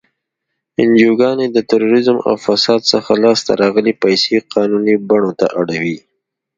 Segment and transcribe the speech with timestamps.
[0.81, 5.97] انجوګانې د تروریزم او فساد څخه لاس ته راغلی پیسې قانوني بڼو ته اړوي.